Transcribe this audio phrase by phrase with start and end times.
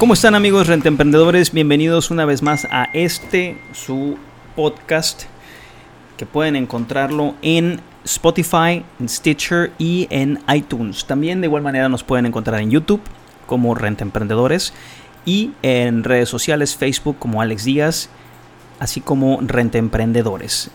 [0.00, 1.52] ¿Cómo están amigos rentemprendedores?
[1.52, 4.16] Bienvenidos una vez más a este su
[4.56, 5.24] podcast
[6.16, 11.04] que pueden encontrarlo en Spotify, en Stitcher y en iTunes.
[11.04, 13.02] También de igual manera nos pueden encontrar en YouTube
[13.46, 14.72] como Renta Emprendedores
[15.26, 18.08] y en redes sociales Facebook como Alex Díaz,
[18.78, 20.70] así como Renta Emprendedores.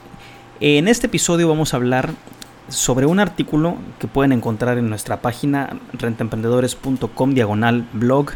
[0.59, 2.11] En este episodio vamos a hablar
[2.69, 8.33] sobre un artículo que pueden encontrar en nuestra página rentaemprendedores.com diagonal blog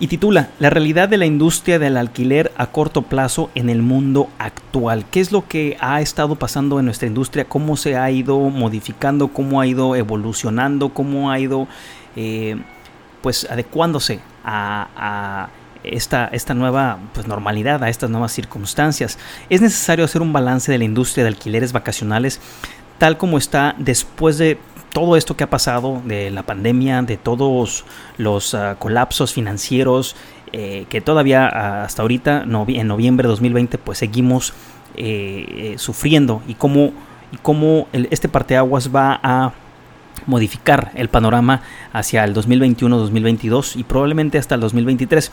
[0.00, 4.30] y titula La realidad de la industria del alquiler a corto plazo en el mundo
[4.38, 5.04] actual.
[5.10, 7.44] ¿Qué es lo que ha estado pasando en nuestra industria?
[7.44, 9.28] ¿Cómo se ha ido modificando?
[9.28, 10.88] ¿Cómo ha ido evolucionando?
[10.88, 11.68] ¿Cómo ha ido
[12.16, 12.56] eh,
[13.20, 15.48] pues adecuándose a, a
[15.84, 19.18] esta, esta nueva pues, normalidad, a estas nuevas circunstancias?
[19.50, 22.40] Es necesario hacer un balance de la industria de alquileres vacacionales
[23.00, 24.58] tal como está después de
[24.92, 27.84] todo esto que ha pasado, de la pandemia, de todos
[28.18, 30.16] los uh, colapsos financieros,
[30.52, 34.52] eh, que todavía uh, hasta ahorita, en noviembre de 2020, pues seguimos
[34.96, 36.92] eh, eh, sufriendo y cómo,
[37.30, 39.52] y cómo el, este parteaguas va a
[40.26, 45.30] modificar el panorama hacia el 2021-2022 y probablemente hasta el 2023.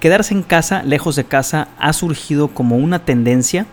[0.00, 3.66] Quedarse en casa, lejos de casa, ha surgido como una tendencia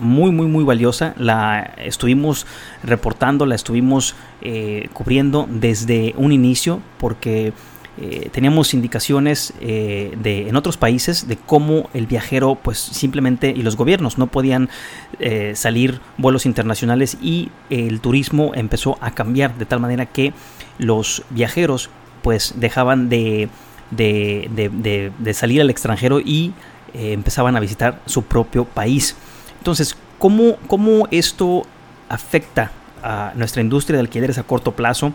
[0.00, 1.14] muy, muy, muy valiosa.
[1.16, 2.46] La estuvimos
[2.82, 7.52] reportando, la estuvimos eh, cubriendo desde un inicio porque
[7.98, 13.62] eh, teníamos indicaciones eh, de, en otros países de cómo el viajero, pues simplemente, y
[13.62, 14.70] los gobiernos no podían
[15.18, 20.32] eh, salir vuelos internacionales y el turismo empezó a cambiar de tal manera que
[20.78, 21.90] los viajeros,
[22.22, 23.48] pues dejaban de,
[23.90, 26.52] de, de, salir al extranjero y
[26.94, 29.16] eh, empezaban a visitar su propio país.
[29.60, 31.64] Entonces, ¿cómo, ¿cómo, esto
[32.08, 32.72] afecta
[33.02, 35.12] a nuestra industria de alquileres a corto plazo?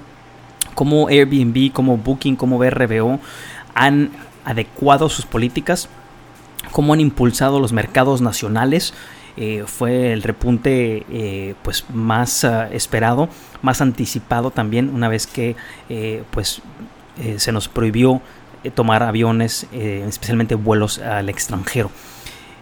[0.73, 3.19] ¿Cómo Airbnb, como Booking, como BRBO
[3.73, 4.11] han
[4.45, 5.89] adecuado sus políticas?
[6.71, 8.93] ¿Cómo han impulsado los mercados nacionales?
[9.37, 13.27] Eh, fue el repunte eh, pues más uh, esperado,
[13.61, 15.57] más anticipado también una vez que
[15.89, 16.61] eh, pues
[17.37, 18.21] se nos prohibió
[18.65, 21.91] eh, tomar aviones, eh, especialmente vuelos al extranjero.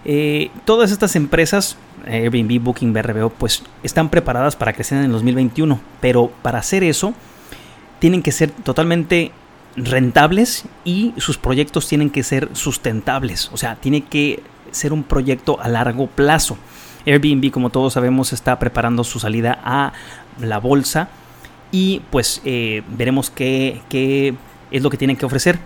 [0.05, 5.79] Eh, todas estas empresas, Airbnb, Booking, BRBO, pues están preparadas para crecer en el 2021,
[6.01, 7.13] pero para hacer eso
[7.99, 9.31] tienen que ser totalmente
[9.77, 15.59] rentables y sus proyectos tienen que ser sustentables, o sea, tiene que ser un proyecto
[15.61, 16.57] a largo plazo.
[17.05, 19.93] Airbnb, como todos sabemos, está preparando su salida a
[20.39, 21.09] la bolsa
[21.71, 23.81] y pues eh, veremos qué
[24.71, 25.59] es lo que tienen que ofrecer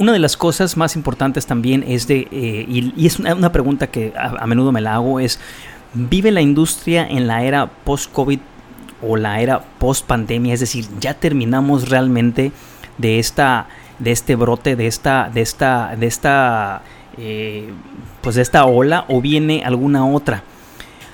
[0.00, 3.88] una de las cosas más importantes también es de, eh, y, y, es una, pregunta
[3.88, 5.38] que a, a, menudo me la hago, es,
[5.92, 8.40] ¿vive la industria en la era post-COVID
[9.02, 10.54] o la era post-pandemia?
[10.54, 12.50] Es decir, ¿ya terminamos realmente
[12.96, 13.68] de esta,
[13.98, 16.80] de este brote, de esta, de esta, de esta,
[17.18, 17.68] eh,
[18.22, 20.42] pues de esta ola o viene alguna otra?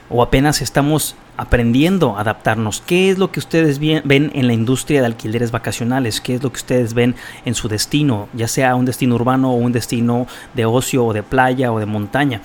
[0.09, 2.83] ¿O apenas estamos aprendiendo a adaptarnos.
[2.87, 6.21] ¿Qué es lo que ustedes ven en la industria de alquileres vacacionales?
[6.21, 8.29] ¿Qué es lo que ustedes ven en su destino?
[8.33, 11.87] Ya sea un destino urbano o un destino de ocio o de playa o de
[11.87, 12.41] montaña.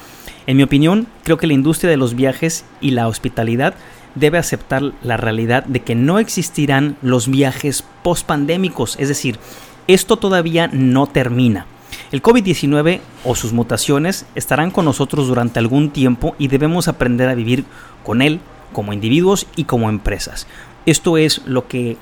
[0.48, 3.76] En mi opinión, creo que la industria de los viajes y la hospitalidad
[4.16, 8.98] debe aceptar la realidad de que no existirán los viajes post-pandémicos.
[9.00, 9.40] Es decir,
[9.88, 11.66] esto todavía no termina.
[12.12, 17.36] El COVID-19 o sus mutaciones estarán con nosotros durante algún tiempo y debemos aprender a
[17.36, 17.64] vivir
[18.04, 18.42] con él
[18.74, 20.46] como individuos y como empresas.
[20.86, 21.98] Esto es lo que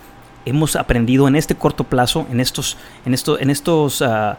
[0.45, 4.35] hemos aprendido en este corto plazo, en estos, en estos, en estos, uh,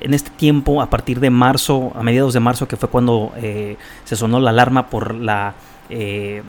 [0.00, 3.76] en este tiempo a partir de marzo, a mediados de marzo, que fue cuando eh,
[4.04, 5.54] se sonó la alarma por la
[5.90, 6.42] eh,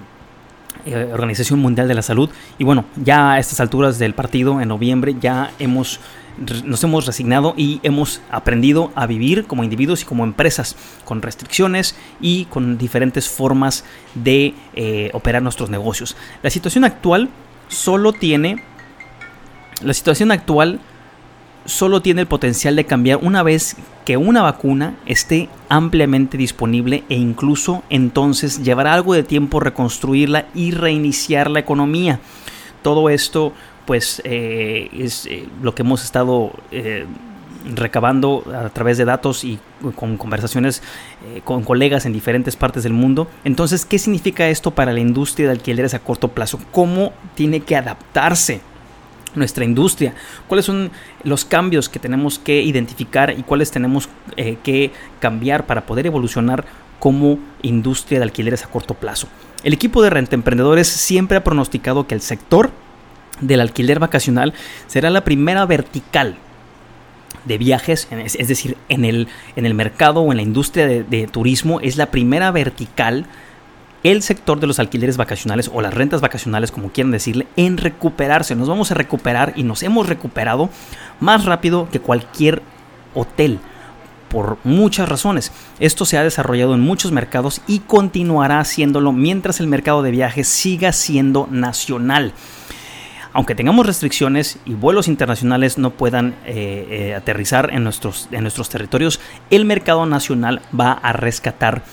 [1.12, 2.30] Organización Mundial de la Salud.
[2.58, 6.00] Y bueno, ya a estas alturas del partido, en noviembre, ya hemos
[6.38, 11.96] nos hemos resignado y hemos aprendido a vivir como individuos y como empresas con restricciones
[12.20, 13.86] y con diferentes formas
[14.16, 16.16] de eh, operar nuestros negocios.
[16.44, 17.30] La situación actual
[17.68, 18.64] solo tiene
[19.82, 20.80] la situación actual
[21.66, 27.16] solo tiene el potencial de cambiar una vez que una vacuna esté ampliamente disponible e
[27.16, 32.20] incluso entonces llevará algo de tiempo reconstruirla y reiniciar la economía.
[32.84, 33.52] Todo esto
[33.86, 37.06] pues eh, es eh, lo que hemos estado eh,
[37.76, 39.60] recabando a través de datos y
[39.96, 40.84] con conversaciones
[41.44, 43.28] con colegas en diferentes partes del mundo.
[43.44, 46.60] Entonces, ¿qué significa esto para la industria de alquileres a corto plazo?
[46.72, 48.62] ¿Cómo tiene que adaptarse?
[49.34, 50.14] nuestra industria,
[50.48, 50.92] cuáles son
[51.26, 56.64] los cambios que tenemos que identificar y cuáles tenemos que cambiar para poder evolucionar
[57.00, 59.28] como industria de alquileres a corto plazo.
[59.66, 62.72] El equipo de renta emprendedores siempre ha pronosticado que el sector
[63.42, 64.54] del alquiler vacacional
[64.88, 66.38] será la primera vertical
[67.46, 71.80] de viajes, es decir, en el, en el mercado o en la industria de, turismo,
[71.80, 73.26] es la primera vertical
[74.04, 78.56] el sector de los alquileres vacacionales o las rentas vacacionales, como quieran decirle, en recuperarse.
[78.56, 80.70] Nos vamos a recuperar y nos hemos recuperado
[81.20, 82.62] más rápido que cualquier
[83.16, 83.60] hotel
[84.30, 85.52] por muchas razones.
[85.80, 90.48] Esto se ha desarrollado en muchos mercados y continuará haciéndolo mientras el mercado de viajes
[90.48, 92.34] siga siendo nacional
[93.36, 98.70] aunque tengamos restricciones y vuelos internacionales no puedan eh, eh, aterrizar en nuestros, en nuestros
[98.70, 101.84] territorios, el mercado nacional va a rescatar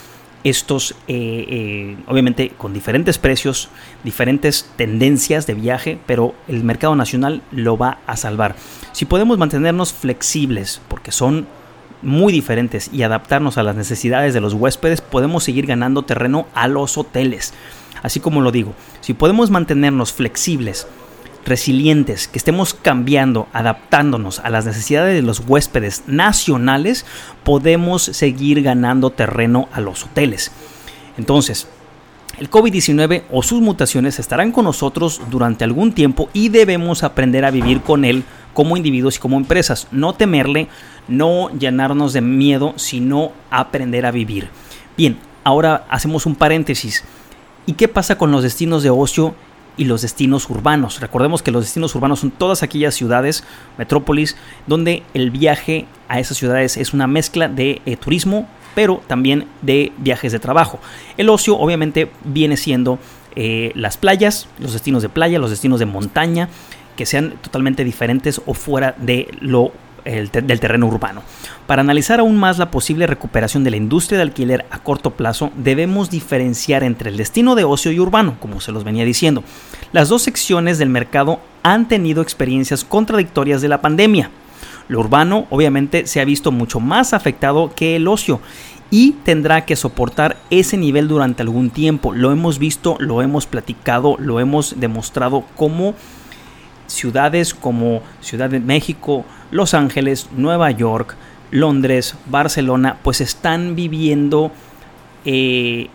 [0.45, 3.71] estos, eh, obviamente con diferentes precios,
[4.05, 8.55] diferentes tendencias de viaje, pero el mercado nacional lo va a salvar.
[8.93, 11.49] Si podemos mantenernos flexibles, porque son
[12.03, 16.69] muy diferentes, y adaptarnos a las necesidades de los huéspedes, podemos seguir ganando terreno a
[16.69, 17.53] los hoteles.
[18.05, 20.87] Así como lo digo, si podemos mantenernos flexibles,
[21.45, 27.05] resilientes, que estemos cambiando, adaptándonos a las necesidades de los huéspedes nacionales,
[27.45, 30.53] podemos seguir ganando terreno a los hoteles.
[31.19, 31.69] Entonces,
[32.39, 37.51] el COVID-19 o sus mutaciones estarán con nosotros durante algún tiempo y debemos aprender a
[37.51, 38.25] vivir con él
[38.55, 39.87] como individuos y como empresas.
[39.93, 40.69] No temerle,
[41.09, 44.49] no llenarnos de miedo, sino aprender a vivir.
[44.97, 47.05] Bien, ahora hacemos un paréntesis.
[47.67, 49.35] ¿Y qué pasa con los destinos de ocio
[49.77, 51.01] y los destinos urbanos.
[51.01, 53.45] Recordemos que los destinos urbanos son todas aquellas ciudades,
[53.79, 54.37] metrópolis,
[54.67, 59.93] donde el viaje a esas ciudades es una mezcla de eh, turismo, pero también de
[59.99, 60.79] viajes de trabajo.
[61.17, 62.99] El ocio obviamente viene siendo
[63.35, 66.49] eh, las playas, los destinos de playa, los destinos de montaña,
[66.97, 69.73] que sean totalmente diferentes o fuera de lo
[70.05, 71.23] del terreno urbano.
[71.67, 75.51] Para analizar aún más la posible recuperación de la industria de alquiler a corto plazo,
[75.57, 79.45] debemos diferenciar entre el destino de ocio y urbano, como se los venía diciendo.
[79.93, 84.31] Las dos secciones del mercado han tenido experiencias contradictorias de la pandemia.
[84.89, 88.41] Lo urbano obviamente se ha visto mucho más afectado que el ocio
[88.91, 92.13] y tendrá que soportar ese nivel durante algún tiempo.
[92.13, 95.95] Lo hemos visto, lo hemos platicado, lo hemos demostrado como
[96.89, 101.15] ciudades como Ciudad de México, Los Ángeles, Nueva York,
[101.53, 104.51] Londres, Barcelona, pues están viviendo
[105.25, 105.89] eh,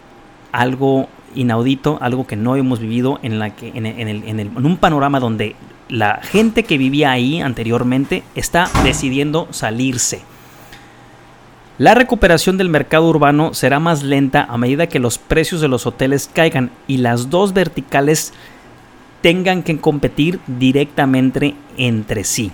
[0.54, 5.56] algo inaudito, algo que no hemos vivido en, la que, en, en un panorama donde
[5.90, 10.22] la gente que vivía ahí anteriormente está decidiendo salirse.
[11.80, 15.86] La recuperación del mercado urbano será más lenta a medida que los precios de los
[15.86, 18.34] hoteles caigan y las dos verticales
[19.22, 22.52] tengan que competir directamente entre sí.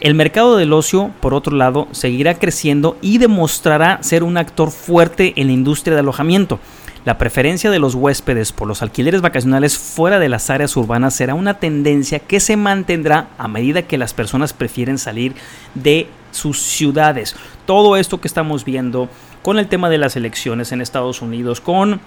[0.00, 5.32] El mercado del ocio, por otro lado, seguirá creciendo y demostrará ser un actor fuerte
[5.36, 6.60] en la industria de alojamiento.
[7.06, 11.34] La preferencia de los huéspedes por los alquileres vacacionales fuera de las áreas urbanas será
[11.34, 15.34] una tendencia que se mantendrá a medida que las personas prefieren salir
[15.74, 17.34] de sus ciudades.
[17.64, 19.08] Todo esto que estamos viendo
[19.42, 22.00] con el tema de las elecciones en Estados Unidos, con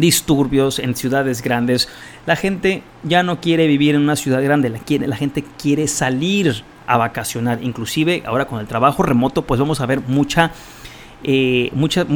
[0.00, 1.88] disturbios en ciudades grandes.
[2.26, 6.96] La gente ya no quiere vivir en una ciudad grande, la, gente quiere salir a
[6.96, 7.62] vacacionar.
[7.62, 10.52] Inclusive ahora con el trabajo remoto pues vamos a ver mucha...
[11.22, 12.06] Eh, mucha,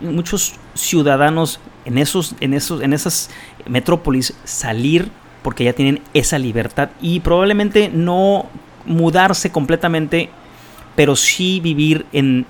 [0.00, 3.28] muchos ciudadanos en, esos, en, esos, en esas
[3.66, 5.10] metrópolis salir
[5.42, 8.46] porque ya tienen esa libertad y probablemente no
[8.86, 10.30] mudarse completamente,
[10.96, 12.46] pero sí vivir en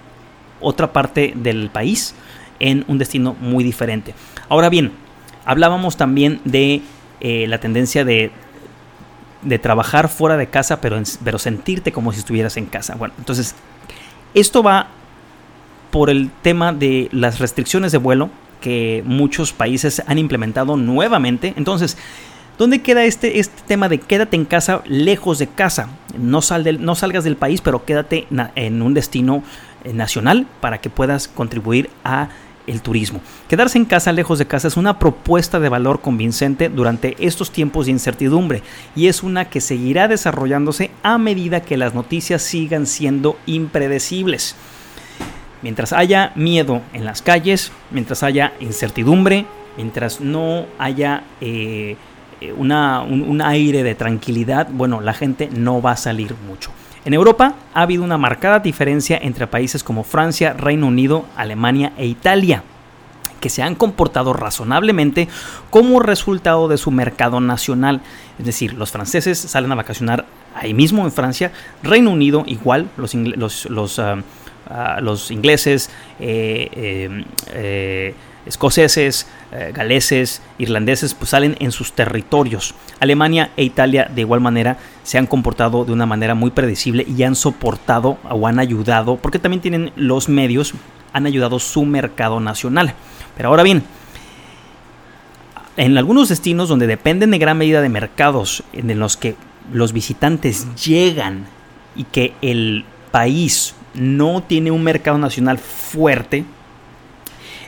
[0.60, 2.14] otra parte del país
[2.62, 4.14] en un destino muy diferente.
[4.48, 4.92] Ahora bien,
[5.44, 6.80] hablábamos también de
[7.20, 8.30] eh, la tendencia de,
[9.42, 12.94] de, trabajar fuera de casa, pero, pero sentirte como si estuvieras en casa.
[12.94, 13.54] Bueno, entonces,
[14.32, 14.88] esto va
[15.90, 18.30] por el tema de las restricciones de vuelo
[18.62, 21.52] que muchos países han implementado nuevamente.
[21.56, 21.98] Entonces,
[22.58, 25.88] ¿Dónde queda este, este tema de quédate en casa lejos de casa?
[26.16, 29.42] No, sal no salgas del país, pero quédate en un destino
[29.84, 32.28] eh, nacional para que puedas contribuir a
[32.66, 33.20] el turismo.
[33.48, 37.86] Quedarse en casa lejos de casa es una propuesta de valor convincente durante estos tiempos
[37.86, 38.62] de incertidumbre
[38.94, 44.54] y es una que seguirá desarrollándose a medida que las noticias sigan siendo impredecibles.
[45.62, 51.96] Mientras haya miedo en las calles, mientras haya incertidumbre, mientras no haya eh,
[52.56, 56.72] un, un aire de tranquilidad, bueno, la gente no va a salir mucho.
[57.04, 62.06] En Europa ha habido una marcada diferencia entre países como Francia, Reino Unido, Alemania e
[62.06, 62.62] Italia
[63.42, 65.28] que se han comportado razonablemente
[65.68, 68.00] como resultado de su mercado nacional.
[68.38, 71.50] Es decir, los franceses salen a vacacionar ahí mismo en Francia,
[71.82, 74.22] Reino Unido igual, los, ah,
[74.70, 75.90] ah, ingleses,
[76.20, 78.14] eh, eh, eh,
[78.46, 79.26] escoceses,
[79.74, 82.74] galeses, irlandeses, pues salen en sus territorios.
[83.00, 87.22] Alemania e Italia de igual manera se han comportado de una manera muy predecible y
[87.22, 90.72] han soportado o han ayudado, porque también tienen los medios,
[91.12, 92.94] han ayudado su mercado nacional.
[93.36, 93.82] Pero ahora bien,
[95.76, 99.36] en algunos destinos donde dependen de gran medida de mercados en los que
[99.72, 101.46] los visitantes llegan
[101.96, 106.44] y que el país no tiene un mercado nacional fuerte,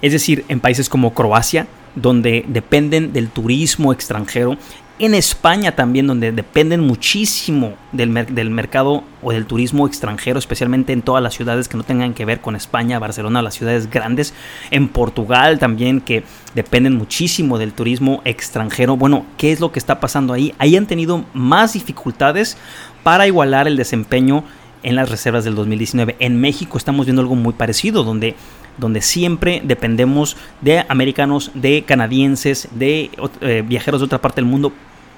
[0.05, 4.59] es decir, en países como Croacia, donde dependen del turismo extranjero,
[4.99, 11.01] en España también, donde dependen muchísimo del, del, mercado o del turismo extranjero, especialmente en
[11.01, 14.35] todas las ciudades que no tengan que ver con España, Barcelona, las ciudades grandes.
[14.71, 16.23] En Portugal también, que
[16.55, 18.99] dependen muchísimo del turismo extranjero.
[18.99, 20.55] Bueno, ¿qué es lo que está pasando ahí?
[20.59, 22.59] Ahí han tenido más dificultades
[23.03, 24.45] para igualar el desempeño
[24.83, 26.17] en las reservas del 2019.
[26.21, 28.37] En México estamos viendo algo muy parecido, donde
[28.79, 34.73] donde siempre dependemos de americanos, de canadienses, de eh, viajeros de otra parte del mundo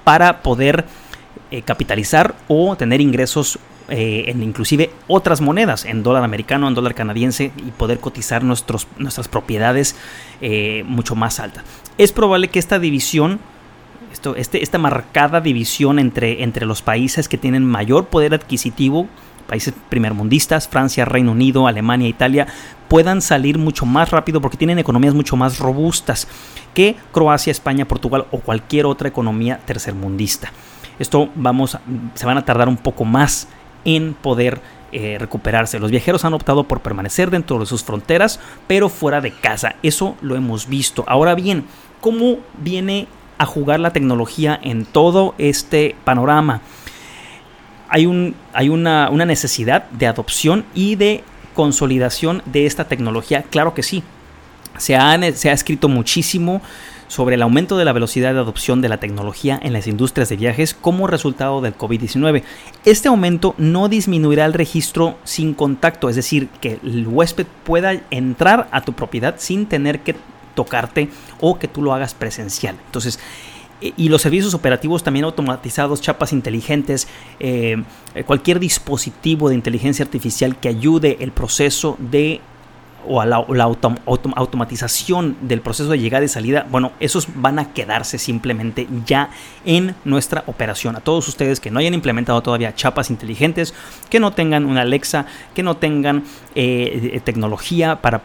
[0.04, 0.84] para poder
[1.50, 3.58] eh, capitalizar o tener ingresos
[3.88, 8.88] eh, en inclusive otras monedas, en dólar americano, en dólar canadiense y poder cotizar nuestros,
[8.98, 9.96] nuestras propiedades
[10.84, 11.64] mucho más altas.
[11.96, 13.40] Es probable que esta división
[14.12, 19.08] esto, este, esta marcada división entre, entre los países que tienen mayor poder adquisitivo
[19.46, 22.46] países primermundistas, Francia, Reino Unido, Alemania, Italia,
[22.88, 26.28] puedan salir mucho más rápido porque tienen economías mucho más robustas
[26.74, 30.52] que Croacia, España, Portugal o cualquier otra economía tercermundista.
[30.98, 31.78] Esto vamos,
[32.14, 33.48] se van a tardar un poco más
[33.84, 34.60] en poder
[34.92, 35.78] eh, recuperarse.
[35.78, 39.76] Los viajeros han optado por permanecer dentro de sus fronteras, pero fuera de casa.
[39.82, 41.04] Eso lo hemos visto.
[41.06, 41.64] Ahora bien,
[42.00, 46.62] ¿cómo viene a jugar la tecnología en todo este panorama?
[47.88, 51.23] Hay, un, hay una, necesidad de adopción y de
[51.55, 53.43] consolidación de esta tecnología.
[53.43, 54.02] Claro que sí.
[54.78, 56.61] Se ha, se ha escrito muchísimo
[57.09, 60.37] sobre el aumento de la velocidad de adopción de la tecnología en las industrias de
[60.37, 62.43] viajes como resultado del COVID-19.
[62.85, 68.69] Este aumento no disminuirá el registro sin contacto, es decir, que el huésped pueda entrar
[68.71, 70.16] a tu propiedad sin tener que
[70.55, 71.09] tocarte
[71.40, 72.76] o que tú lo hagas presencial.
[72.87, 73.21] Entonces,
[73.80, 77.09] y los servicios operativos también automatizados, chapas inteligentes,
[77.40, 77.83] eh,
[78.26, 82.40] cualquier dispositivo de inteligencia artificial que ayude el proceso de
[83.08, 88.18] o a la, automatización del proceso de llegada y salida, bueno, esos van a quedarse
[88.18, 89.30] simplemente ya
[89.64, 90.96] en nuestra operación.
[90.96, 93.75] A todos ustedes que no hayan implementado todavía chapas inteligentes,
[94.10, 98.22] que no tengan una Alexa, que no tengan eh, eh, tecnología para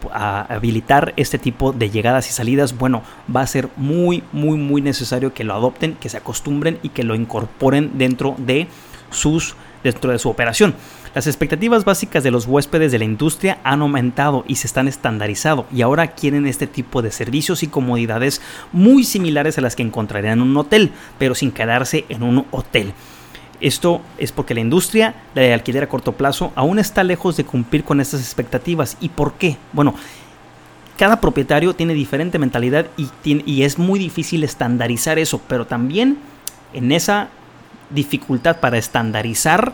[0.49, 5.33] habilitar este tipo de llegadas y salidas, bueno, va a ser muy, muy, muy necesario
[5.33, 8.67] que lo adopten, que se acostumbren y que lo incorporen dentro de
[9.09, 10.75] sus dentro de su operación.
[11.13, 15.65] Las expectativas básicas de los huéspedes de la industria han aumentado y se están estandarizado
[15.73, 18.41] y ahora quieren este tipo de servicios y comodidades
[18.71, 22.93] muy similares a las que encontrarían en un hotel, pero sin quedarse en un hotel.
[23.59, 27.83] Esto es porque la industria de alquiler a corto plazo aún está lejos de cumplir
[27.83, 28.95] con estas expectativas.
[29.01, 29.57] ¿Y por qué?
[29.73, 29.93] Bueno,
[30.97, 36.19] cada propietario tiene diferente mentalidad y, y es muy difícil estandarizar eso, pero también
[36.71, 37.27] en esa
[37.89, 39.73] dificultad para estandarizar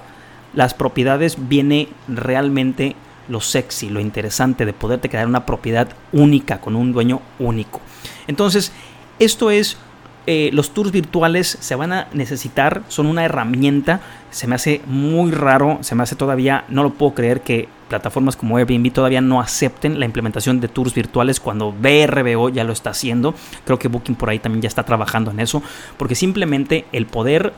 [0.54, 2.96] las propiedades viene realmente
[3.28, 7.82] lo sexy, lo interesante de poderte crear una propiedad única con un dueño único.
[8.28, 8.72] Entonces,
[9.20, 9.78] esto es,
[10.26, 15.32] eh, los tours virtuales se van a necesitar, son una herramienta, se me hace muy
[15.32, 19.40] raro, se me hace todavía, no lo puedo creer que plataformas como Airbnb todavía no
[19.40, 23.34] acepten la implementación de tours virtuales cuando BRBO ya lo está haciendo.
[23.66, 25.64] Creo que Booking por ahí también ya está trabajando en eso,
[25.98, 27.54] porque simplemente el poder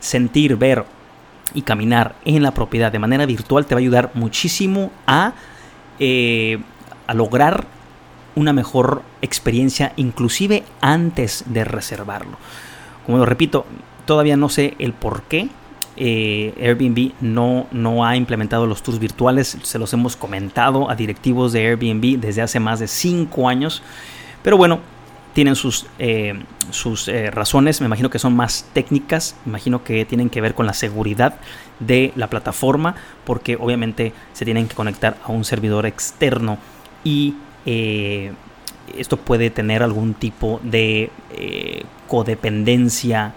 [0.00, 0.84] sentir, ver
[1.54, 5.32] y caminar en la propiedad de manera virtual te va a ayudar muchísimo a,
[5.98, 6.58] eh,
[7.06, 7.66] a lograr
[8.34, 12.38] una mejor experiencia inclusive antes de reservarlo.
[13.04, 13.66] Como lo repito,
[14.06, 15.48] todavía no sé el por qué
[15.96, 19.58] eh, Airbnb no, no ha implementado los tours virtuales.
[19.62, 23.82] Se los hemos comentado a directivos de Airbnb desde hace más de 5 años.
[24.42, 24.80] Pero bueno,
[25.32, 26.34] tienen sus, eh,
[26.70, 30.54] sus eh, razones, me imagino que son más técnicas, me imagino que tienen que ver
[30.54, 31.36] con la seguridad
[31.78, 32.94] de la plataforma,
[33.24, 36.58] porque obviamente se tienen que conectar a un servidor externo
[37.04, 38.32] y eh,
[38.96, 41.10] esto puede tener algún tipo de
[42.08, 43.34] codependencia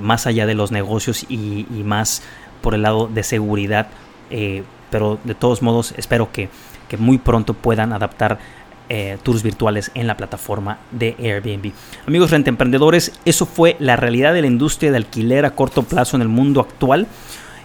[0.00, 2.22] más allá de los negocios y, más
[2.62, 3.88] por el lado de seguridad.
[4.90, 6.50] Pero de todos modos espero que,
[6.88, 8.38] que muy pronto puedan adaptar
[8.92, 11.72] eh, tours virtuales en la plataforma de Airbnb.
[12.06, 16.22] Amigos emprendedores, eso fue la realidad de la industria de alquiler a corto plazo en
[16.22, 17.06] el mundo actual.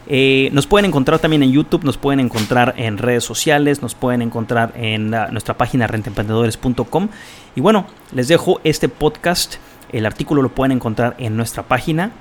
[0.08, 4.22] Eh, nos pueden encontrar también en YouTube, nos pueden encontrar en redes sociales, nos pueden
[4.22, 7.10] encontrar en nuestra página rentemprendedores.com.
[7.56, 9.56] Y bueno, les dejo este podcast.
[9.92, 12.12] El artículo lo pueden encontrar en nuestra página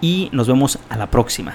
[0.00, 1.54] y nos vemos a la próxima.